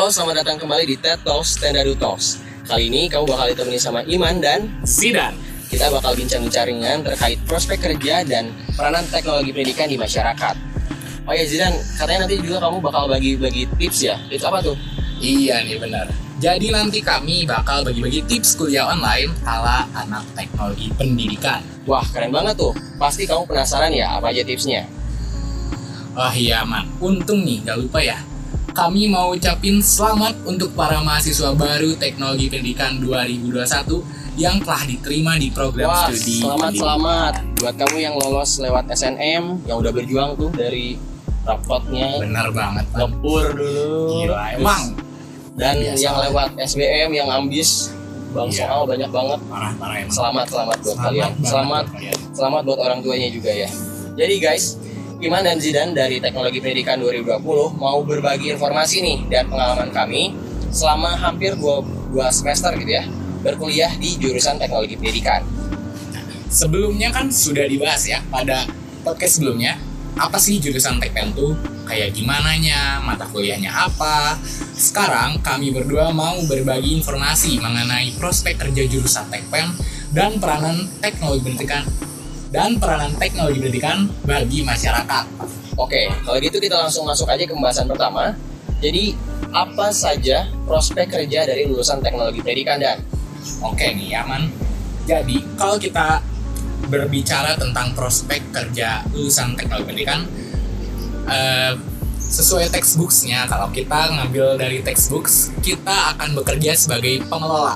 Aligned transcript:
Halo, 0.00 0.08
selamat 0.08 0.40
datang 0.40 0.56
kembali 0.64 0.88
di 0.88 0.96
TED 0.96 1.20
Talks 1.28 1.60
Tendadu 1.60 1.92
Talks. 1.92 2.40
Kali 2.64 2.88
ini 2.88 3.12
kamu 3.12 3.36
bakal 3.36 3.52
ditemani 3.52 3.76
sama 3.76 4.00
Iman 4.08 4.40
dan 4.40 4.64
Zidan. 4.80 5.36
kita 5.68 5.92
bakal 5.92 6.16
bincang-bincang 6.16 6.72
ringan 6.72 7.04
terkait 7.04 7.36
prospek 7.44 7.84
kerja 7.84 8.24
dan 8.24 8.48
peranan 8.80 9.04
teknologi 9.12 9.52
pendidikan 9.52 9.92
di 9.92 10.00
masyarakat. 10.00 10.56
Oh 11.28 11.36
ya 11.36 11.44
Zidan, 11.44 11.76
katanya 12.00 12.24
nanti 12.24 12.40
juga 12.40 12.64
kamu 12.64 12.80
bakal 12.80 13.12
bagi-bagi 13.12 13.68
tips 13.76 14.00
ya. 14.00 14.16
Tips 14.32 14.40
apa 14.48 14.64
tuh? 14.64 14.76
Iya 15.20 15.68
nih 15.68 15.76
benar. 15.76 16.08
Jadi 16.40 16.72
nanti 16.72 17.04
kami 17.04 17.44
bakal 17.44 17.84
bagi-bagi 17.84 18.24
tips 18.24 18.56
kuliah 18.56 18.88
online 18.88 19.28
ala 19.44 19.84
anak 19.92 20.24
teknologi 20.32 20.88
pendidikan. 20.96 21.60
Wah, 21.84 22.08
keren 22.08 22.32
banget 22.32 22.56
tuh. 22.56 22.72
Pasti 22.96 23.28
kamu 23.28 23.44
penasaran 23.44 23.92
ya 23.92 24.16
apa 24.16 24.32
aja 24.32 24.48
tipsnya? 24.48 24.88
Wah 26.16 26.32
iya 26.32 26.64
man, 26.64 26.88
untung 27.04 27.44
nih 27.44 27.68
gak 27.68 27.76
lupa 27.76 28.00
ya. 28.00 28.16
Kami 28.80 29.12
mau 29.12 29.36
ucapin 29.36 29.76
selamat 29.78 30.40
untuk 30.42 30.72
para 30.72 31.04
mahasiswa 31.04 31.52
baru 31.52 31.92
teknologi 31.94 32.48
pendidikan 32.48 32.96
2021 32.96 33.60
yang 34.40 34.56
telah 34.58 34.88
diterima 34.88 35.36
di 35.36 35.52
program 35.52 35.92
Wah, 35.92 36.08
studi. 36.08 36.40
selamat 36.40 36.56
pendidikan. 36.64 36.80
selamat 36.80 37.32
buat 37.60 37.74
kamu 37.76 37.96
yang 38.00 38.14
lolos 38.16 38.50
lewat 38.56 38.88
SNM 38.88 39.68
yang 39.68 39.76
udah 39.76 39.92
berjuang 39.92 40.32
tuh 40.32 40.48
dari 40.50 40.96
rapotnya 41.42 42.08
Bener 42.18 42.48
banget. 42.50 42.84
Ngepur 42.90 43.44
dulu. 43.52 43.92
Gila 44.18 44.38
emang 44.56 44.82
dan 45.54 45.76
Biasa. 45.76 46.00
yang 46.00 46.16
lewat 46.22 46.48
SBM 46.56 47.10
yang 47.12 47.28
ambis 47.28 47.92
bang 48.30 48.48
Iya. 48.48 48.64
soal 48.64 48.82
banyak 48.86 49.10
banget 49.10 49.38
parah-parah 49.44 49.96
emang. 49.98 50.14
selamat 50.14 50.46
selamat 50.48 50.76
buat 50.78 50.88
Selamat 50.88 51.04
kalian 51.04 51.30
selamat 51.42 51.84
buat 51.84 51.92
kalian. 51.92 52.18
selamat 52.32 52.62
buat 52.64 52.78
orang 52.80 52.98
tuanya 53.02 53.28
juga 53.28 53.50
ya 53.50 53.68
jadi 54.16 54.34
guys 54.40 54.64
Iman 55.20 55.44
dan 55.44 55.60
Zidan 55.60 55.92
dari 55.92 56.16
Teknologi 56.16 56.64
Pendidikan 56.64 56.96
2020 56.96 57.76
mau 57.76 58.00
berbagi 58.00 58.56
informasi 58.56 59.04
nih 59.04 59.18
dan 59.28 59.52
pengalaman 59.52 59.92
kami 59.92 60.32
selama 60.72 61.12
hampir 61.12 61.60
dua, 61.60 61.84
dua 62.08 62.32
semester 62.32 62.72
gitu 62.80 62.88
ya 62.88 63.04
berkuliah 63.44 63.92
di 64.00 64.16
jurusan 64.16 64.56
Teknologi 64.56 64.96
Pendidikan. 64.96 65.44
Sebelumnya 66.48 67.12
kan 67.12 67.28
sudah 67.28 67.68
dibahas 67.68 68.00
ya 68.08 68.24
pada 68.32 68.64
podcast 69.04 69.36
sebelumnya 69.36 69.76
apa 70.16 70.40
sih 70.40 70.56
jurusan 70.56 70.96
Tekpen 70.96 71.36
tuh? 71.36 71.52
Kayak 71.84 72.16
gimana 72.16 72.56
nya 72.56 73.04
mata 73.04 73.28
kuliahnya 73.28 73.68
apa? 73.68 74.40
Sekarang 74.72 75.36
kami 75.44 75.68
berdua 75.68 76.16
mau 76.16 76.40
berbagi 76.48 76.96
informasi 76.96 77.60
mengenai 77.60 78.16
prospek 78.16 78.56
kerja 78.56 78.88
jurusan 78.88 79.28
Tekpen 79.28 79.68
dan 80.16 80.40
peranan 80.40 80.88
teknologi 81.04 81.44
pendidikan 81.44 81.84
dan 82.50 82.76
peranan 82.82 83.14
teknologi 83.16 83.62
pendidikan 83.62 84.10
bagi 84.26 84.66
masyarakat. 84.66 85.24
Oke, 85.78 86.10
kalau 86.26 86.38
gitu 86.42 86.58
kita 86.58 86.76
langsung 86.76 87.06
masuk 87.06 87.30
aja 87.30 87.46
ke 87.46 87.54
pembahasan 87.54 87.86
pertama. 87.86 88.34
Jadi 88.82 89.14
apa 89.54 89.90
saja 89.94 90.50
prospek 90.66 91.10
kerja 91.10 91.46
dari 91.46 91.68
lulusan 91.68 92.02
Teknologi 92.02 92.40
Pendidikan 92.42 92.80
dan? 92.80 92.98
Oke 93.60 93.92
nih 93.92 94.16
aman 94.20 94.48
jadi 95.10 95.42
kalau 95.58 95.74
kita 95.74 96.22
berbicara 96.86 97.58
tentang 97.58 97.90
prospek 97.98 98.54
kerja 98.54 99.02
lulusan 99.10 99.58
teknologi 99.58 99.86
pendidikan 99.90 100.20
eh, 101.26 101.74
sesuai 102.30 102.70
textbooksnya 102.70 103.50
kalau 103.50 103.74
kita 103.74 104.14
ngambil 104.14 104.54
dari 104.54 104.86
textbooks 104.86 105.50
kita 105.66 106.14
akan 106.14 106.38
bekerja 106.38 106.78
sebagai 106.78 107.26
pengelola 107.26 107.74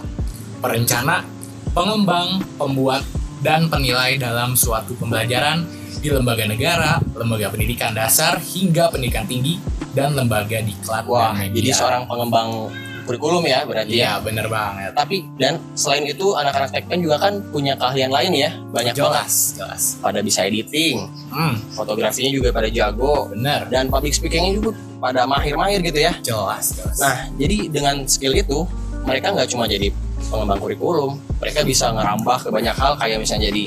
perencana 0.62 1.26
pengembang 1.74 2.38
pembuat 2.54 3.02
dan 3.44 3.68
penilai 3.68 4.16
dalam 4.16 4.56
suatu 4.56 4.96
pembelajaran 4.96 5.68
di 6.00 6.08
lembaga 6.08 6.48
negara 6.48 6.96
lembaga 7.12 7.52
pendidikan 7.52 7.92
dasar 7.92 8.40
hingga 8.40 8.88
pendidikan 8.88 9.28
tinggi 9.28 9.60
dan 9.92 10.16
lembaga 10.16 10.64
diklat 10.64 11.04
Wah, 11.04 11.36
dan 11.36 11.52
jadi 11.52 11.70
media. 11.70 11.76
seorang 11.76 12.02
pengembang 12.08 12.72
kurikulum 13.04 13.44
ya 13.44 13.68
berarti 13.68 14.00
ya. 14.00 14.00
iya 14.00 14.12
bener 14.16 14.48
banget 14.48 14.96
Tapi 14.96 15.28
dan 15.36 15.60
selain 15.76 16.08
itu 16.08 16.32
anak-anak 16.32 16.72
Tekpen 16.72 17.04
juga 17.04 17.20
kan 17.20 17.44
punya 17.52 17.76
keahlian 17.76 18.08
lain 18.08 18.32
ya, 18.32 18.50
banyak 18.72 18.96
banget. 18.96 19.04
jelas 19.04 19.32
jelas 19.60 19.82
Pada 20.00 20.24
bisa 20.24 20.40
editing, 20.48 21.04
hmm, 21.28 21.76
fotografinya 21.76 22.32
juga 22.32 22.48
pada 22.48 22.72
jago, 22.72 23.28
bener 23.28 23.68
dan 23.68 23.92
public 23.92 24.16
speakingnya 24.16 24.56
juga 24.56 24.72
pada 25.04 25.28
mahir-mahir 25.28 25.84
gitu 25.84 26.00
ya. 26.00 26.16
jelas 26.24 26.80
jelas 26.80 26.96
Nah, 26.96 27.28
jadi 27.36 27.68
dengan 27.68 28.08
skill 28.08 28.32
itu 28.34 28.64
mereka 29.04 29.36
nggak 29.36 29.52
cuma 29.52 29.68
jadi 29.68 29.92
pengembang 30.26 30.58
kurikulum, 30.58 31.12
mereka 31.36 31.60
bisa 31.62 31.90
ngerambah 31.90 32.38
ke 32.38 32.48
banyak 32.48 32.72
hal 32.72 32.92
kayak 32.94 33.18
misalnya 33.18 33.48
jadi 33.48 33.64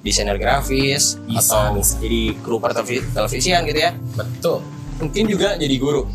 desainer 0.00 0.36
grafis 0.36 1.16
Bisa, 1.22 1.40
atau 1.64 1.76
bisa. 1.76 1.96
jadi 1.98 2.22
kru 2.38 2.60
televisian 3.10 3.64
gitu 3.64 3.80
ya. 3.80 3.92
betul 4.12 4.58
Mungkin 4.94 5.24
juga 5.26 5.48
jadi 5.54 5.74
guru, 5.74 6.06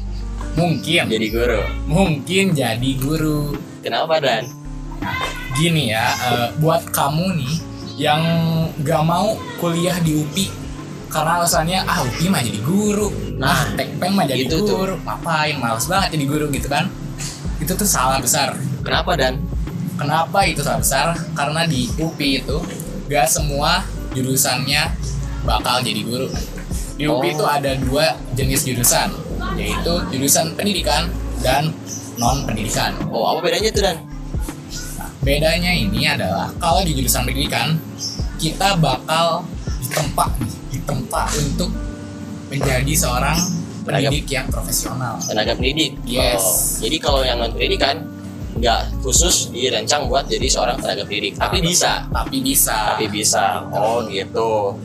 mungkin 0.56 1.04
jadi 1.06 1.28
guru. 1.30 1.62
mungkin 1.86 2.46
jadi 2.54 2.92
guru 2.96 3.58
Kenapa 3.80 4.20
dan? 4.20 4.48
gini 5.54 5.90
ya 5.90 6.06
eh, 6.16 6.48
buat 6.58 6.88
kamu 6.90 7.36
nih 7.36 7.54
yang 7.98 8.22
gak 8.80 9.04
mau 9.04 9.36
kuliah 9.58 10.00
di 10.00 10.16
UPI 10.18 10.48
karena 11.08 11.40
alasannya 11.40 11.80
ah 11.82 12.00
UPI 12.02 12.28
mah 12.28 12.40
jadi 12.40 12.60
guru 12.62 13.08
Nah, 13.36 13.68
nah 13.68 13.76
tekpen 13.76 14.12
mah 14.14 14.24
jadi 14.24 14.46
itu 14.46 14.56
tuh. 14.60 14.68
guru 14.78 14.96
ngapain 15.02 15.56
males 15.56 15.84
banget 15.84 16.16
jadi 16.16 16.26
guru 16.26 16.46
gitu 16.50 16.68
kan 16.68 16.88
itu 17.58 17.72
tuh 17.74 17.84
salah 17.84 18.20
besar 18.20 18.56
Kenapa 18.80 19.16
dan? 19.16 19.36
Kenapa 20.00 20.48
itu 20.48 20.64
salah 20.64 20.80
besar 20.80 21.08
karena 21.36 21.68
di 21.68 21.92
UPI 22.00 22.42
itu 22.42 22.58
gak 23.12 23.28
semua 23.28 23.84
jurusannya 24.16 24.96
bakal 25.44 25.84
jadi 25.84 26.02
guru 26.08 26.28
di 26.96 27.04
UPI 27.04 27.32
Oh. 27.32 27.36
itu 27.36 27.46
ada 27.46 27.72
dua 27.76 28.16
jenis 28.34 28.64
jurusan 28.64 29.12
yaitu 29.56 29.94
jurusan 30.12 30.56
pendidikan 30.56 31.12
dan 31.44 31.72
non 32.16 32.48
pendidikan 32.48 32.96
Oh, 33.12 33.36
apa 33.36 33.44
bedanya 33.44 33.70
tuh 33.72 33.84
dan? 33.84 33.98
Bedanya 35.20 35.72
ini 35.76 36.08
adalah 36.08 36.48
kalau 36.58 36.80
di 36.84 36.96
jurusan 36.96 37.28
pendidikan 37.28 37.76
kita 38.40 38.80
bakal 38.80 39.44
ditempa 39.84 40.32
ditempa 40.72 41.28
untuk 41.36 41.72
menjadi 42.48 42.94
seorang 42.96 43.36
pendidik 43.84 44.26
yang 44.32 44.48
profesional. 44.48 45.20
Tenaga 45.20 45.56
pendidik. 45.60 46.00
Yes. 46.08 46.40
Oh, 46.40 46.56
jadi 46.88 46.98
kalau 47.04 47.22
yang 47.24 47.40
non 47.40 47.52
pendidikan 47.52 48.00
nggak 48.60 49.00
khusus 49.00 49.50
dirancang 49.56 50.12
buat 50.12 50.28
jadi 50.28 50.46
seorang 50.52 50.78
tenaga 50.84 51.08
pendidik, 51.08 51.40
tapi 51.40 51.64
bisa. 51.64 52.04
Tapi 52.12 52.44
bisa. 52.44 52.94
Tapi 52.96 53.08
bisa. 53.08 53.64
Oh, 53.72 54.04
gitu. 54.12 54.76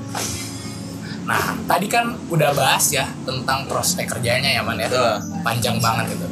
Nah, 1.27 1.59
tadi 1.67 1.91
kan 1.91 2.15
udah 2.31 2.55
bahas 2.55 2.95
ya 2.95 3.11
tentang 3.27 3.67
prospek 3.67 4.07
kerjanya 4.07 4.55
ya 4.55 4.62
man 4.62 4.79
ya. 4.79 4.87
Tuh. 4.87 5.19
Panjang 5.43 5.83
banget 5.83 6.15
itu. 6.15 6.29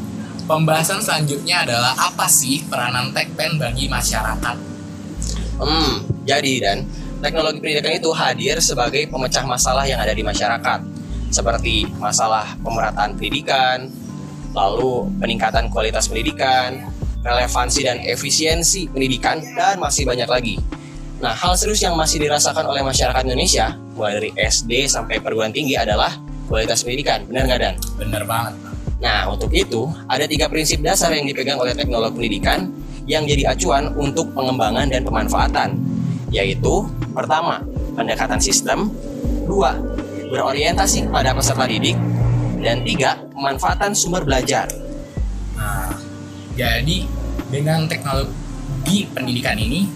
Pembahasan 0.46 1.02
selanjutnya 1.02 1.66
adalah 1.66 1.94
apa 1.98 2.26
sih 2.26 2.66
peranan 2.66 3.14
Tekpen 3.14 3.58
bagi 3.62 3.86
masyarakat? 3.86 4.56
Hmm, 5.62 6.02
jadi 6.26 6.54
dan 6.58 6.78
teknologi 7.22 7.62
pendidikan 7.62 7.94
itu 7.94 8.10
hadir 8.10 8.58
sebagai 8.58 9.06
pemecah 9.06 9.46
masalah 9.46 9.86
yang 9.86 10.02
ada 10.02 10.10
di 10.10 10.26
masyarakat, 10.26 10.82
seperti 11.30 11.86
masalah 12.02 12.58
pemerataan 12.58 13.14
pendidikan, 13.14 13.86
lalu 14.52 15.08
peningkatan 15.22 15.70
kualitas 15.70 16.10
pendidikan, 16.10 16.91
relevansi 17.22 17.80
dan 17.86 18.02
efisiensi 18.02 18.90
pendidikan, 18.90 19.40
dan 19.54 19.78
masih 19.78 20.04
banyak 20.06 20.26
lagi. 20.26 20.58
Nah, 21.22 21.38
hal 21.38 21.54
serius 21.54 21.78
yang 21.86 21.94
masih 21.94 22.18
dirasakan 22.18 22.66
oleh 22.66 22.82
masyarakat 22.82 23.22
Indonesia, 23.22 23.78
mulai 23.94 24.18
dari 24.18 24.30
SD 24.34 24.90
sampai 24.90 25.22
perguruan 25.22 25.54
tinggi 25.54 25.78
adalah 25.78 26.10
kualitas 26.50 26.82
pendidikan. 26.82 27.22
Benar 27.30 27.46
nggak, 27.46 27.60
Dan? 27.62 27.74
Bener 27.94 28.22
banget. 28.26 28.54
Nah, 28.98 29.30
untuk 29.30 29.54
itu, 29.54 29.86
ada 30.10 30.26
tiga 30.26 30.50
prinsip 30.50 30.82
dasar 30.82 31.14
yang 31.14 31.26
dipegang 31.26 31.58
oleh 31.58 31.74
teknologi 31.74 32.18
pendidikan 32.18 32.70
yang 33.06 33.26
jadi 33.26 33.54
acuan 33.54 33.94
untuk 33.98 34.30
pengembangan 34.34 34.90
dan 34.90 35.02
pemanfaatan, 35.02 35.78
yaitu 36.30 36.86
pertama, 37.14 37.62
pendekatan 37.94 38.38
sistem, 38.38 38.90
dua, 39.46 39.78
berorientasi 40.30 41.10
pada 41.10 41.34
peserta 41.34 41.66
didik, 41.66 41.98
dan 42.62 42.82
tiga, 42.86 43.18
pemanfaatan 43.34 43.94
sumber 43.94 44.22
belajar. 44.22 44.70
Jadi 46.52 47.08
dengan 47.48 47.88
teknologi 47.88 49.08
pendidikan 49.08 49.56
ini, 49.56 49.88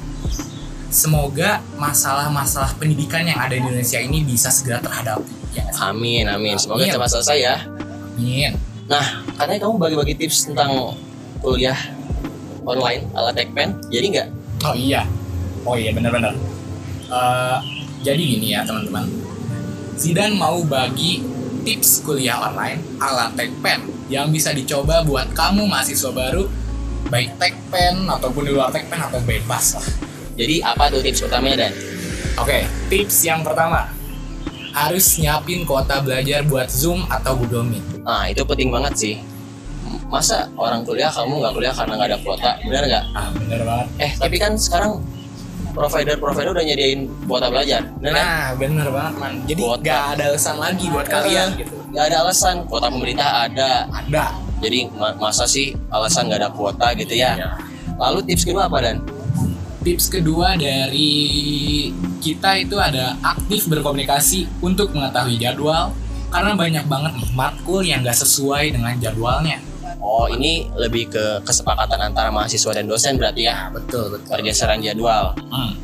semoga 0.89 1.61
masalah-masalah 1.77 2.77
pendidikan 2.81 3.29
yang 3.29 3.37
ada 3.37 3.53
di 3.53 3.61
Indonesia 3.61 4.01
ini 4.01 4.25
bisa 4.25 4.49
segera 4.49 4.81
terhadapi. 4.81 5.33
Ya, 5.57 5.65
Amin, 5.89 6.29
amin. 6.29 6.57
Semoga 6.61 6.85
Amin. 6.85 6.93
cepat 6.93 7.11
selesai 7.17 7.39
ya. 7.41 7.57
amin. 8.17 8.57
Nah, 8.87 9.25
katanya 9.35 9.67
kamu 9.67 9.75
bagi-bagi 9.81 10.15
tips 10.15 10.53
tentang 10.53 10.95
kuliah 11.41 11.77
online 12.63 13.09
ala 13.13 13.35
Tekpen, 13.35 13.77
jadi 13.91 14.07
nggak? 14.13 14.29
Oh 14.67 14.75
iya, 14.75 15.03
oh 15.67 15.75
iya 15.75 15.91
benar-benar. 15.91 16.35
Eh, 17.07 17.59
jadi 18.03 18.19
gini 18.19 18.55
ya 18.55 18.63
teman-teman, 18.63 19.07
Zidan 19.99 20.39
mau 20.39 20.63
bagi 20.63 21.23
tips 21.67 22.03
kuliah 22.07 22.39
online 22.39 22.79
ala 23.03 23.31
Tekpen 23.35 23.96
yang 24.07 24.31
bisa 24.31 24.55
dicoba 24.55 25.03
buat 25.03 25.35
kamu 25.35 25.67
mahasiswa 25.67 26.11
baru, 26.15 26.47
baik 27.11 27.39
Tekpen 27.39 28.07
ataupun 28.07 28.43
di 28.47 28.53
luar 28.55 28.71
Tekpen 28.71 28.99
atau 28.99 29.19
bebas 29.23 29.79
lah. 29.79 29.87
Jadi 30.37 30.61
apa 30.63 30.93
tuh 30.93 31.01
tips 31.01 31.25
utamanya 31.27 31.67
dan? 31.69 31.73
Oke, 32.37 32.69
tips 32.93 33.25
yang 33.25 33.41
pertama 33.41 33.89
harus 34.77 35.17
nyiapin 35.17 35.65
kuota 35.65 36.05
belajar 36.05 36.45
buat 36.45 36.69
Zoom 36.69 37.09
atau 37.09 37.33
Google 37.41 37.65
Meet. 37.65 38.05
Nah, 38.05 38.29
itu 38.29 38.45
penting 38.45 38.69
banget 38.69 38.95
sih. 38.99 39.17
masa 40.07 40.47
orang 40.55 40.87
kuliah 40.87 41.11
kamu 41.11 41.43
nggak 41.43 41.55
kuliah 41.55 41.75
karena 41.75 41.99
nggak 41.99 42.11
ada 42.15 42.19
kuota 42.23 42.51
benar 42.63 42.83
nggak 42.87 43.05
ah 43.11 43.29
bener 43.35 43.61
banget 43.67 43.87
eh 43.99 44.13
tapi 44.15 44.37
kan 44.39 44.55
sekarang 44.55 45.03
provider-provider 45.77 46.51
udah 46.57 46.65
nyediain 46.65 47.05
kuota 47.29 47.53
belajar 47.53 47.85
benar 48.01 48.13
kan? 48.17 48.25
Nah 48.25 48.47
bener 48.57 48.87
banget 48.89 49.15
man. 49.21 49.33
Jadi 49.45 49.61
Kuota. 49.61 49.83
nggak 49.85 50.03
ada 50.17 50.25
alasan 50.33 50.57
lagi 50.57 50.85
buat 50.89 51.07
kalian 51.07 51.49
gitu. 51.61 51.75
Nggak 51.93 52.05
ada 52.09 52.17
alasan. 52.25 52.55
Kuota 52.65 52.89
pemerintah 52.89 53.29
ada. 53.45 53.71
Ada. 53.93 54.25
Jadi 54.65 54.89
ma- 54.97 55.17
masa 55.21 55.45
sih 55.45 55.77
alasan 55.93 56.33
nggak 56.33 56.41
ada 56.41 56.51
kuota 56.51 56.97
gitu 56.97 57.13
ya? 57.13 57.37
Iya. 57.37 57.51
lalu 57.97 58.25
tips 58.29 58.45
kedua 58.45 58.69
apa 58.69 58.79
dan? 58.81 58.97
Tips 59.85 60.09
kedua 60.11 60.57
dari 60.57 61.13
kita 62.21 62.59
itu 62.61 62.77
ada 62.77 63.17
aktif 63.23 63.69
berkomunikasi 63.69 64.49
untuk 64.65 64.97
mengetahui 64.97 65.37
jadwal. 65.37 65.93
Karena 66.27 66.59
banyak 66.59 66.85
banget 66.91 67.13
nih 67.23 67.29
matkul 67.39 67.81
yang 67.87 68.03
nggak 68.03 68.19
sesuai 68.19 68.75
dengan 68.75 68.93
jadwalnya 68.99 69.63
oh 69.99 70.27
ini 70.27 70.69
lebih 70.75 71.09
ke 71.09 71.25
kesepakatan 71.43 71.99
antara 72.03 72.29
mahasiswa 72.29 72.73
dan 72.73 72.85
dosen 72.85 73.17
berarti 73.17 73.47
ya? 73.47 73.69
Betul 73.71 74.13
betul. 74.13 74.31
Pergeseran 74.33 74.81
jadwal. 74.81 75.33
Hmm. 75.51 75.75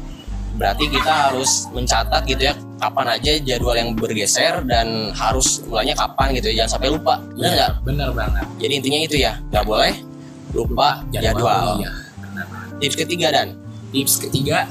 berarti 0.52 0.84
kita 0.84 1.32
harus 1.32 1.64
mencatat 1.72 2.28
gitu 2.28 2.44
ya 2.44 2.52
kapan 2.76 3.16
aja 3.16 3.40
jadwal 3.40 3.72
yang 3.72 3.96
bergeser 3.96 4.60
dan 4.68 5.08
harus 5.16 5.64
mulainya 5.64 5.96
kapan 5.96 6.36
gitu 6.36 6.52
ya. 6.52 6.62
Jangan 6.62 6.70
sampai 6.76 6.88
lupa. 6.92 7.14
Benar 7.32 7.40
Iya, 7.40 7.50
nggak? 7.56 7.72
bener 7.82 8.08
banget. 8.12 8.44
Jadi 8.60 8.72
intinya 8.76 9.00
itu 9.00 9.16
ya 9.16 9.32
nggak 9.48 9.64
boleh 9.64 9.94
lupa 10.52 11.00
jadwal, 11.08 11.80
Iya, 11.80 11.90
bener 12.20 12.44
banget. 12.46 12.78
tips 12.84 12.96
ketiga 13.00 13.26
dan? 13.32 13.48
Tips 13.90 14.14
ketiga 14.20 14.68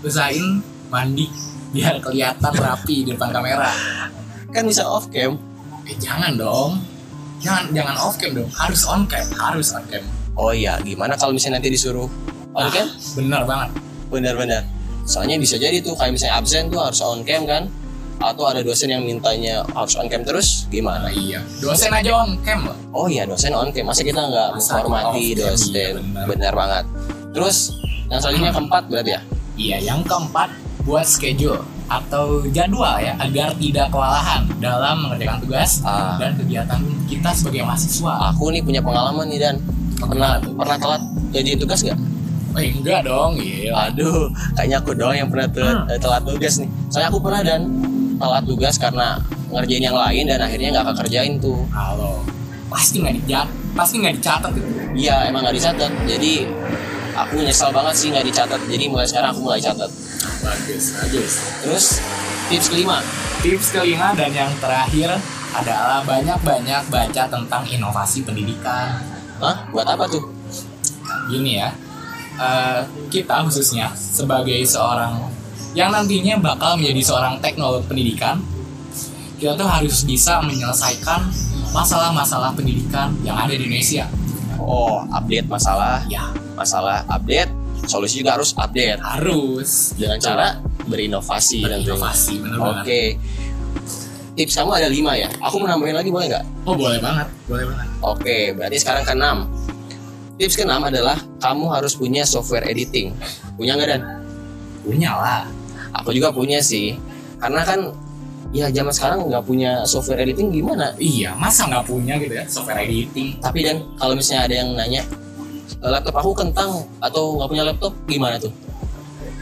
usahain 0.00 0.64
mandi 0.88 1.28
biar 1.70 2.00
kelihatan 2.00 2.52
rapi 2.52 3.04
di 3.04 3.12
depan 3.12 3.30
kamera. 3.30 3.68
Kan 4.50 4.64
bisa 4.64 4.84
off 4.84 5.06
cam. 5.08 5.36
Eh 5.84 5.96
jangan 5.96 6.34
dong 6.34 6.80
jangan 7.42 7.64
jangan 7.74 7.94
off 7.98 8.14
cam 8.16 8.30
dong. 8.32 8.48
Harus 8.54 8.82
on 8.86 9.02
cam 9.10 9.26
harus 9.36 9.68
on 9.74 9.84
cam. 9.90 10.02
Oh 10.38 10.54
iya 10.54 10.78
gimana 10.80 11.18
kalau 11.18 11.34
misalnya 11.36 11.60
nanti 11.60 11.74
disuruh 11.74 12.08
on 12.54 12.66
cam? 12.70 12.86
Bener 13.18 13.42
banget. 13.44 13.70
Benar-benar 14.08 14.62
soalnya 15.02 15.34
bisa 15.38 15.58
jadi 15.58 15.82
tuh 15.82 15.98
kayak 15.98 16.14
misalnya 16.14 16.38
absen 16.38 16.70
tuh 16.70 16.78
harus 16.78 17.02
on 17.02 17.26
cam 17.26 17.42
kan? 17.44 17.66
Atau 18.22 18.46
ada 18.46 18.62
dosen 18.62 18.86
yang 18.86 19.02
mintanya 19.02 19.66
harus 19.74 19.98
on 19.98 20.06
cam 20.06 20.22
terus? 20.22 20.70
Gimana? 20.70 21.10
Nah, 21.10 21.12
iya. 21.12 21.42
Dosen 21.58 21.90
aja 21.90 22.22
on 22.22 22.38
cam 22.46 22.70
loh. 22.70 22.76
Oh 22.94 23.06
iya 23.10 23.26
dosen 23.26 23.50
on 23.50 23.74
cam. 23.74 23.90
Masa 23.90 24.06
kita 24.06 24.22
nggak 24.22 24.48
menghormati 24.56 25.34
dosen? 25.34 25.74
Iya, 25.74 25.90
benar. 25.98 26.24
benar 26.30 26.52
banget. 26.54 26.84
Terus 27.34 27.74
yang 28.06 28.20
selanjutnya 28.22 28.52
keempat 28.54 28.82
berarti 28.86 29.10
ya? 29.10 29.20
Iya, 29.52 29.76
yang 29.92 30.00
keempat 30.06 30.48
buat 30.86 31.06
schedule 31.06 31.62
atau 31.92 32.40
jadwal 32.48 32.96
ya 32.96 33.12
agar 33.18 33.52
tidak 33.56 33.92
kewalahan 33.92 34.48
dalam 34.56 35.04
mengerjakan 35.04 35.38
tugas 35.40 35.84
Ah. 35.84 36.16
dan 36.16 36.32
kegiatan 36.34 36.80
kita 37.04 37.30
sebagai 37.30 37.62
mahasiswa. 37.62 38.32
aku 38.32 38.48
nih 38.48 38.62
punya 38.62 38.80
pengalaman 38.80 39.28
nih 39.28 39.40
dan 39.40 39.54
pernah 39.98 40.40
pernah 40.40 40.76
telat 40.76 41.02
jadi 41.30 41.56
tugas 41.56 41.80
nggak 41.80 41.98
Eh 42.52 42.68
enggak 42.68 43.08
dong, 43.08 43.40
iya. 43.40 43.72
aduh 43.88 44.28
kayaknya 44.52 44.76
aku 44.76 44.92
doang 44.92 45.16
yang 45.16 45.32
pernah 45.32 45.48
telat, 45.48 45.72
Hmm. 45.72 45.96
telat 45.96 46.20
tugas 46.22 46.60
nih 46.60 46.68
soalnya 46.88 47.08
aku 47.08 47.20
pernah 47.20 47.40
dan 47.40 47.60
telat 48.20 48.44
tugas 48.44 48.74
karena 48.76 49.16
ngerjain 49.48 49.80
yang 49.82 49.96
lain 49.96 50.24
dan 50.28 50.36
akhirnya 50.36 50.68
nggak 50.70 50.86
kekerjain 50.92 51.40
tuh 51.40 51.64
Halo. 51.72 52.20
Pasti 52.68 53.00
nggak 53.00 53.14
dicat, 53.20 53.48
pasti 53.72 54.00
nggak 54.00 54.16
dicatat 54.16 54.52
itu. 54.52 54.68
Iya 54.96 55.28
emang 55.28 55.44
nggak 55.44 55.56
dicatat. 55.56 55.92
Jadi 56.04 56.44
aku 57.12 57.40
nyesal 57.40 57.68
banget 57.68 57.94
sih 57.96 58.08
nggak 58.08 58.24
dicatat. 58.24 58.60
Jadi 58.64 58.84
mulai 58.88 59.04
sekarang 59.04 59.28
aku 59.32 59.40
mulai 59.44 59.60
catat. 59.60 59.88
Bagus, 60.42 60.84
bagus. 60.98 61.32
Terus 61.62 61.86
tips 62.50 62.66
kelima. 62.70 62.98
Tips 63.42 63.68
kelima 63.74 64.14
dan 64.14 64.30
yang 64.30 64.52
terakhir 64.62 65.18
adalah 65.52 66.00
banyak-banyak 66.06 66.82
baca 66.88 67.22
tentang 67.28 67.62
inovasi 67.68 68.24
pendidikan. 68.24 69.02
Hah? 69.42 69.68
Buat 69.74 69.86
apa 69.98 70.08
tuh? 70.08 70.32
Gini 71.28 71.60
ya, 71.60 71.74
eh, 72.40 72.80
kita 73.12 73.44
khususnya 73.44 73.92
sebagai 73.94 74.62
seorang 74.64 75.28
yang 75.72 75.88
nantinya 75.92 76.36
bakal 76.40 76.76
menjadi 76.76 77.02
seorang 77.04 77.34
teknolog 77.40 77.84
pendidikan, 77.88 78.40
kita 79.40 79.56
tuh 79.56 79.68
harus 79.68 80.04
bisa 80.04 80.38
menyelesaikan 80.44 81.32
masalah-masalah 81.72 82.52
pendidikan 82.52 83.10
yang 83.24 83.34
ada 83.34 83.56
di 83.56 83.64
Indonesia. 83.64 84.04
Oh, 84.60 85.02
update 85.10 85.48
masalah, 85.48 86.04
Ya, 86.06 86.30
masalah 86.54 87.02
update, 87.08 87.50
solusi 87.84 88.22
juga 88.22 88.38
harus 88.38 88.54
update 88.54 89.00
harus 89.02 89.96
dengan 89.98 90.18
cara 90.18 90.46
berinovasi 90.86 91.62
berinovasi, 91.62 92.34
Oke. 92.42 92.58
banget. 92.58 93.16
Tips 94.32 94.56
kamu 94.56 94.70
ada 94.72 94.88
lima 94.88 95.12
ya? 95.12 95.28
Aku 95.44 95.60
mau 95.60 95.68
nambahin 95.68 95.92
lagi 95.92 96.08
boleh 96.08 96.26
nggak? 96.32 96.44
Oh 96.64 96.72
boleh 96.72 96.96
banget, 97.04 97.28
boleh 97.44 97.64
banget. 97.68 97.86
Oke, 98.00 98.36
berarti 98.56 98.76
sekarang 98.80 99.04
keenam. 99.04 99.38
Tips 100.40 100.56
keenam 100.56 100.80
adalah 100.88 101.20
kamu 101.36 101.68
harus 101.68 101.92
punya 101.92 102.24
software 102.24 102.64
editing. 102.64 103.12
Punya 103.60 103.76
nggak 103.76 103.88
dan? 103.92 104.02
Punya 104.80 105.12
lah. 105.12 105.44
Aku 106.00 106.16
juga 106.16 106.32
punya 106.32 106.64
sih. 106.64 106.96
Karena 107.36 107.60
kan 107.60 107.92
ya 108.56 108.72
zaman 108.72 108.92
sekarang 108.92 109.18
nggak 109.28 109.44
punya 109.44 109.84
software 109.84 110.24
editing 110.24 110.48
gimana? 110.48 110.96
Iya, 110.96 111.36
masa 111.36 111.68
nggak 111.68 111.84
punya 111.84 112.16
gitu 112.16 112.32
ya 112.32 112.44
software 112.48 112.80
editing? 112.88 113.36
Tapi 113.36 113.58
dan 113.68 113.84
kalau 114.00 114.16
misalnya 114.16 114.42
ada 114.48 114.54
yang 114.64 114.68
nanya 114.72 115.02
"E, 115.04 115.31
laptop 115.80 116.14
aku 116.20 116.30
kentang 116.36 116.84
atau 117.00 117.40
nggak 117.40 117.48
punya 117.48 117.64
laptop 117.64 117.92
gimana 118.04 118.36
tuh? 118.36 118.52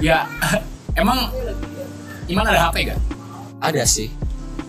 Ya, 0.01 0.25
emang 1.01 1.29
Iman 2.31 2.47
ada 2.47 2.71
HP 2.71 2.95
gak? 2.95 3.01
Ada 3.59 3.83
sih. 3.83 4.07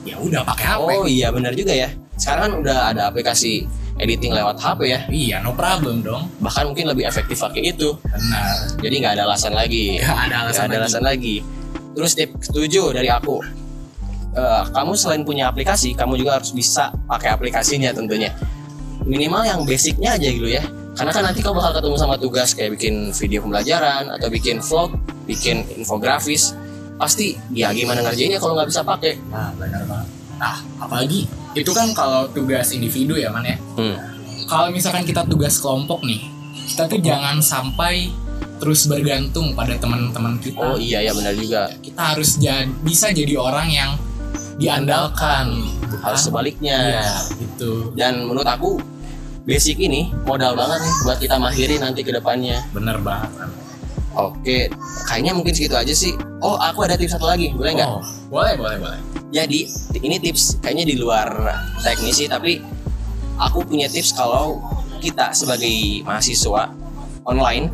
Ya 0.01 0.17
udah 0.17 0.41
pakai 0.41 0.65
HP. 0.65 0.89
Oh 0.97 1.05
iya 1.05 1.29
benar 1.29 1.53
juga 1.53 1.77
ya. 1.77 1.93
Sekarang 2.17 2.41
kan 2.41 2.53
udah 2.65 2.77
ada 2.89 3.01
aplikasi 3.05 3.69
editing 4.01 4.33
lewat 4.33 4.57
HP 4.57 4.89
ya. 4.89 4.99
Iya, 5.13 5.35
no 5.45 5.53
problem 5.53 6.01
dong. 6.01 6.25
Bahkan 6.41 6.73
mungkin 6.73 6.89
lebih 6.89 7.05
efektif 7.05 7.37
pakai 7.37 7.69
itu. 7.69 7.93
Benar. 8.01 8.81
Jadi 8.81 8.95
nggak 8.97 9.13
ada 9.13 9.23
alasan 9.29 9.53
lagi. 9.53 10.01
Gak 10.01 10.19
ada 10.33 10.35
alasan 10.49 10.65
ada 10.65 10.73
lagi. 10.73 10.81
alasan 10.81 11.03
lagi. 11.05 11.35
Terus 11.93 12.11
tip 12.17 12.33
ketujuh 12.41 12.97
dari 12.97 13.13
aku. 13.13 13.45
Eh, 14.33 14.63
kamu 14.73 14.97
selain 14.97 15.21
punya 15.21 15.53
aplikasi, 15.53 15.93
kamu 15.93 16.17
juga 16.17 16.41
harus 16.41 16.49
bisa 16.55 16.89
pakai 17.05 17.29
aplikasinya 17.29 17.93
tentunya. 17.93 18.33
Minimal 19.05 19.43
yang 19.45 19.59
basicnya 19.69 20.17
aja 20.17 20.29
gitu 20.33 20.49
ya. 20.49 20.65
Karena 20.91 21.11
kan 21.15 21.23
nanti 21.23 21.39
kamu 21.39 21.55
bakal 21.55 21.71
ketemu 21.79 21.95
sama 21.95 22.15
tugas 22.19 22.49
kayak 22.51 22.75
bikin 22.75 23.15
video 23.15 23.39
pembelajaran 23.47 24.11
atau 24.11 24.27
bikin 24.27 24.59
vlog, 24.59 24.91
bikin 25.23 25.63
infografis. 25.79 26.51
Pasti 26.99 27.33
ya 27.55 27.71
gimana 27.73 28.03
ngerjainnya 28.05 28.37
kalau 28.37 28.53
nggak 28.59 28.69
bisa 28.69 28.81
pakai. 28.83 29.17
Nah, 29.31 29.55
benar 29.55 29.87
banget. 29.87 30.07
Nah, 30.37 30.57
apalagi 30.81 31.25
itu 31.53 31.71
kan 31.71 31.93
kalau 31.95 32.27
tugas 32.29 32.75
individu 32.75 33.15
ya, 33.15 33.31
Man 33.31 33.47
ya. 33.47 33.57
Hmm. 33.79 33.95
Kalau 34.45 34.67
misalkan 34.67 35.07
kita 35.07 35.23
tugas 35.23 35.57
kelompok 35.63 36.03
nih, 36.03 36.27
kita 36.67 36.91
tuh 36.91 36.99
jangan 36.99 37.39
sampai 37.39 38.11
terus 38.61 38.85
bergantung 38.85 39.57
pada 39.57 39.73
teman-teman 39.79 40.37
kita. 40.37 40.61
Oh 40.61 40.77
iya 40.77 41.01
ya 41.01 41.15
benar 41.15 41.33
juga. 41.33 41.71
Kita 41.81 42.13
harus 42.13 42.37
jadi 42.37 42.69
bisa 42.83 43.09
jadi 43.09 43.33
orang 43.39 43.67
yang 43.71 43.91
diandalkan. 44.61 45.55
Harus 46.05 46.29
sebaliknya. 46.29 46.77
Iya, 46.77 47.13
gitu. 47.41 47.71
Dan 47.97 48.29
menurut 48.29 48.45
aku 48.45 48.77
basic 49.51 49.83
ini 49.83 50.15
modal 50.23 50.55
banget 50.55 50.79
nih 50.87 50.95
buat 51.03 51.19
kita 51.19 51.35
mahirin 51.35 51.83
nanti 51.83 52.07
ke 52.07 52.15
depannya. 52.15 52.63
Bener 52.71 52.95
banget. 53.03 53.51
Oke, 54.15 54.71
kayaknya 55.07 55.35
mungkin 55.35 55.51
segitu 55.51 55.75
aja 55.75 55.91
sih. 55.91 56.15
Oh, 56.39 56.55
aku 56.55 56.87
ada 56.87 56.95
tips 56.95 57.19
satu 57.19 57.27
lagi, 57.27 57.51
boleh 57.51 57.75
nggak? 57.75 57.89
Oh, 57.91 57.99
boleh, 58.31 58.55
boleh, 58.55 58.77
boleh. 58.79 58.99
Jadi 59.35 59.67
ini 59.99 60.15
tips 60.23 60.63
kayaknya 60.63 60.87
di 60.87 60.95
luar 60.95 61.27
teknis 61.83 62.23
sih, 62.23 62.31
tapi 62.31 62.63
aku 63.35 63.67
punya 63.67 63.91
tips 63.91 64.15
kalau 64.15 64.63
kita 65.03 65.35
sebagai 65.35 66.03
mahasiswa 66.07 66.71
online 67.27 67.67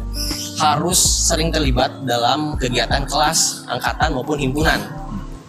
harus 0.58 0.98
sering 1.30 1.54
terlibat 1.54 2.06
dalam 2.10 2.58
kegiatan 2.58 3.06
kelas, 3.06 3.70
angkatan 3.70 4.18
maupun 4.18 4.42
himpunan. 4.42 4.82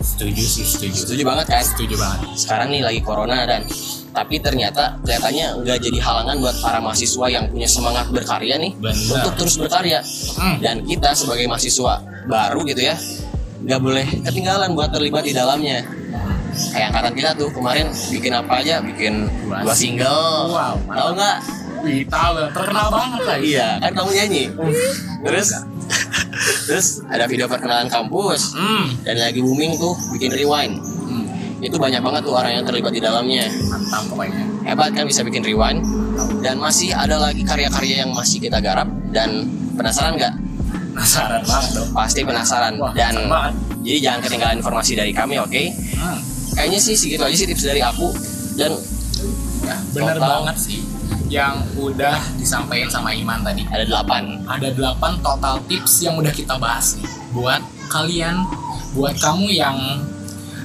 Setuju 0.04 0.44
sih, 0.44 0.64
setuju. 0.64 1.04
Setuju 1.04 1.22
banget 1.24 1.52
kan? 1.52 1.64
Setuju 1.64 1.96
banget. 1.96 2.20
Sekarang 2.36 2.68
nih 2.68 2.84
lagi 2.84 3.00
corona 3.00 3.44
dan 3.44 3.64
tapi 4.18 4.42
ternyata 4.42 4.98
kelihatannya 5.06 5.62
nggak 5.62 5.78
jadi 5.78 5.98
halangan 6.02 6.36
buat 6.42 6.56
para 6.58 6.82
mahasiswa 6.82 7.26
yang 7.30 7.46
punya 7.46 7.70
semangat 7.70 8.10
berkarya 8.10 8.58
nih 8.58 8.74
Benar. 8.74 9.22
untuk 9.22 9.32
terus 9.38 9.54
berkarya. 9.54 10.02
Hmm. 10.34 10.58
Dan 10.58 10.82
kita 10.82 11.14
sebagai 11.14 11.46
mahasiswa 11.46 12.02
baru 12.26 12.66
gitu 12.66 12.82
ya, 12.82 12.98
nggak 13.62 13.78
boleh 13.78 14.06
ketinggalan 14.26 14.74
buat 14.74 14.90
terlibat 14.90 15.22
di 15.22 15.30
dalamnya. 15.30 15.86
Kayak 16.74 16.90
angkatan 16.90 17.12
kita 17.14 17.30
tuh 17.38 17.48
kemarin 17.54 17.86
bikin 18.10 18.34
apa 18.34 18.58
aja, 18.58 18.82
bikin 18.82 19.30
Dua 19.46 19.70
single. 19.70 20.50
Wow, 20.50 20.74
Tahu 20.82 21.10
nggak? 21.14 21.38
Tahu 22.10 22.32
terkenal 22.50 22.86
banget 22.90 23.22
lah. 23.22 23.38
Iya, 23.38 23.68
kan 23.78 23.92
kamu 23.94 24.10
nyanyi. 24.18 24.44
Terus, 25.22 25.48
terus 26.66 26.86
ada 27.06 27.30
video 27.30 27.46
perkenalan 27.46 27.86
kampus 27.86 28.58
Hmm. 28.58 28.90
dan 29.06 29.22
lagi 29.22 29.38
booming 29.38 29.78
tuh 29.78 29.94
bikin 30.10 30.34
rewind. 30.34 30.82
Itu 31.58 31.76
banyak 31.76 31.98
banget 31.98 32.22
tuh 32.22 32.34
orang 32.38 32.52
yang 32.60 32.64
terlibat 32.64 32.92
di 32.94 33.02
dalamnya. 33.02 33.50
Mantap 33.66 34.06
pokoknya. 34.06 34.44
Hebat 34.62 34.90
kan 34.94 35.04
bisa 35.06 35.26
bikin 35.26 35.42
rewind. 35.42 35.82
Dan 36.42 36.62
masih 36.62 36.94
ada 36.94 37.18
lagi 37.18 37.42
karya-karya 37.42 38.06
yang 38.06 38.10
masih 38.14 38.38
kita 38.38 38.62
garap 38.62 38.86
dan 39.10 39.46
penasaran 39.74 40.14
nggak? 40.14 40.34
Penasaran 40.94 41.42
banget 41.42 41.70
dong. 41.74 41.88
Pasti 41.94 42.20
penasaran. 42.22 42.72
Wah, 42.78 42.92
dan 42.94 43.14
banget. 43.26 43.54
jadi 43.82 43.98
jangan 44.10 44.20
ketinggalan 44.26 44.56
informasi 44.58 44.92
dari 44.94 45.12
kami, 45.14 45.38
oke? 45.38 45.62
Hmm. 45.98 46.18
Kayaknya 46.54 46.78
sih 46.82 46.94
segitu 46.98 47.22
aja 47.22 47.36
sih 47.38 47.46
tips 47.46 47.64
dari 47.66 47.82
aku 47.82 48.10
dan 48.58 48.74
Ya, 49.58 49.76
bener 49.92 50.16
Total. 50.16 50.28
banget 50.46 50.56
sih. 50.56 50.80
yang 51.28 51.60
udah 51.76 52.16
disampaikan 52.40 52.88
sama 52.88 53.12
Iman 53.12 53.44
tadi. 53.44 53.60
Ada 53.68 53.84
delapan. 53.84 54.40
Ada 54.48 54.72
8 54.72 55.20
total 55.20 55.60
tips 55.68 56.00
yang 56.00 56.16
udah 56.16 56.32
kita 56.32 56.56
bahas 56.56 56.96
nih 56.96 57.04
buat 57.36 57.60
kalian, 57.92 58.48
buat 58.96 59.12
kamu 59.20 59.52
yang 59.52 59.76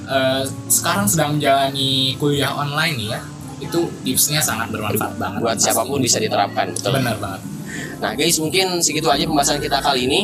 eh, 0.08 0.44
sekarang 0.68 1.06
sedang 1.08 1.38
menjalani 1.38 2.18
kuliah 2.20 2.52
online 2.54 2.96
nih 2.98 3.10
ya. 3.16 3.22
Itu 3.64 3.88
tipsnya 4.04 4.44
sangat 4.44 4.70
bermanfaat 4.74 5.16
banget. 5.16 5.40
Buat 5.40 5.58
Pasti. 5.58 5.66
siapa 5.72 5.82
pun 5.88 6.00
bisa 6.04 6.18
diterapkan. 6.20 6.68
Betul. 6.76 7.00
Benar 7.00 7.16
banget. 7.20 7.42
Nah 8.04 8.12
guys 8.14 8.38
mungkin 8.38 8.84
segitu 8.84 9.08
aja 9.08 9.24
pembahasan 9.24 9.60
kita 9.64 9.80
kali 9.80 10.06
ini. 10.10 10.22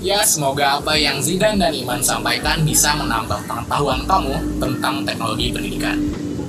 Ya, 0.00 0.24
semoga 0.24 0.80
apa 0.80 0.96
yang 0.96 1.20
Zidan 1.20 1.60
dan 1.60 1.76
Iman 1.76 2.00
sampaikan 2.00 2.64
bisa 2.64 2.96
menambah 2.96 3.44
pengetahuan 3.44 4.00
kamu 4.08 4.32
tentang 4.56 5.04
teknologi 5.04 5.52
pendidikan. 5.52 6.00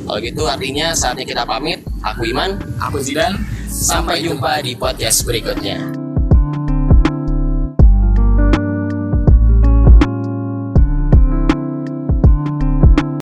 Kalau 0.07 0.19
gitu 0.24 0.48
artinya 0.48 0.95
saatnya 0.95 1.27
kita 1.27 1.43
pamit. 1.43 1.83
Aku 2.00 2.31
Iman. 2.31 2.55
Aku 2.79 3.03
Zidan, 3.03 3.36
Sampai 3.71 4.19
jumpa 4.19 4.60
di 4.60 4.75
podcast 4.75 5.24
berikutnya. 5.24 6.00